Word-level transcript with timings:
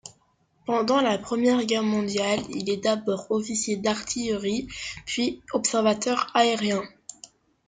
Pendant 0.65 0.99
la 0.99 1.19
Première 1.19 1.63
Guerre 1.63 1.83
mondiale, 1.83 2.39
il 2.49 2.71
est 2.71 2.77
d’abord 2.83 3.27
officier 3.29 3.77
d’artillerie, 3.77 4.67
puis 5.05 5.43
observateur 5.53 6.31
aérien. 6.35 6.81